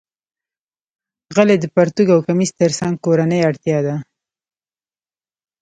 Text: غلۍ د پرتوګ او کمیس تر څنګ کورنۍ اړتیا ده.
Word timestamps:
غلۍ 1.35 1.57
د 1.61 1.65
پرتوګ 1.75 2.07
او 2.15 2.19
کمیس 2.27 2.51
تر 2.59 2.71
څنګ 2.79 2.95
کورنۍ 3.05 3.39
اړتیا 3.49 3.79
ده. 3.87 3.95